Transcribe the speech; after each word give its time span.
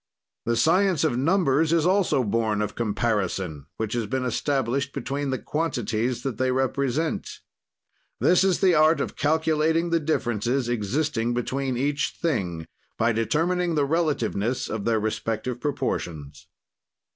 "The 0.45 0.55
science 0.57 1.03
of 1.03 1.15
numbers 1.15 1.71
is 1.71 1.85
also 1.85 2.23
born 2.23 2.63
of 2.63 2.73
comparison, 2.73 3.67
which 3.77 3.93
has 3.93 4.07
been 4.07 4.25
established 4.25 4.93
between 4.93 5.29
the 5.29 5.37
quantities 5.37 6.23
that 6.23 6.39
they 6.39 6.51
represent. 6.51 7.29
"This 8.19 8.43
is 8.43 8.61
the 8.61 8.73
art 8.73 8.99
of 8.99 9.15
calculating 9.15 9.91
the 9.91 9.99
differences 9.99 10.67
existing 10.67 11.35
between 11.35 11.77
each 11.77 12.15
thing, 12.19 12.65
by 12.97 13.11
determining 13.11 13.75
the 13.75 13.85
relativeness 13.85 14.67
of 14.71 14.85
their 14.85 14.99
respective 14.99 15.61
proportions. 15.61 16.47